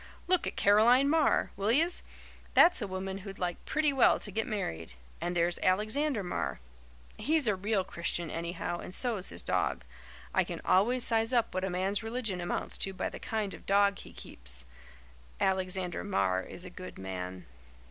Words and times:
Look 0.27 0.47
at 0.47 0.55
Caroline 0.55 1.09
Marr, 1.09 1.51
will 1.55 1.71
yez? 1.71 2.01
That's 2.55 2.81
a 2.81 2.87
woman 2.87 3.19
who'd 3.19 3.37
like 3.37 3.63
pretty 3.65 3.93
well 3.93 4.19
to 4.21 4.31
get 4.31 4.47
married, 4.47 4.93
And 5.21 5.37
there's 5.37 5.59
Alexander 5.59 6.23
Marr. 6.23 6.59
He's 7.19 7.45
a 7.47 7.55
real 7.55 7.83
Christian, 7.83 8.31
anyhow, 8.31 8.79
and 8.79 8.95
so's 8.95 9.29
his 9.29 9.43
dog. 9.43 9.83
I 10.33 10.43
can 10.43 10.59
always 10.65 11.03
size 11.05 11.33
up 11.33 11.53
what 11.53 11.63
a 11.63 11.69
man's 11.69 12.01
religion 12.01 12.41
amounts 12.41 12.79
to 12.79 12.93
by 12.93 13.09
the 13.09 13.19
kind 13.19 13.53
of 13.53 13.67
dog 13.67 13.99
he 13.99 14.11
keeps. 14.11 14.65
Alexander 15.39 16.03
Marr 16.03 16.41
is 16.41 16.65
a 16.65 16.71
good 16.71 16.97
man." 16.97 17.45